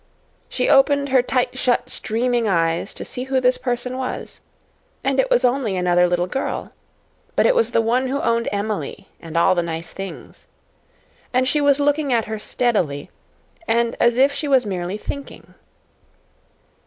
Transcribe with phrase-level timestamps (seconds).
[0.49, 4.39] She opened her tight shut streaming eyes to see who this person was.
[5.03, 6.71] And it was only another little girl.
[7.35, 10.47] But it was the one who owned Emily and all the nice things.
[11.35, 13.11] And she was looking at her steadily
[13.67, 15.53] and as if she was merely thinking.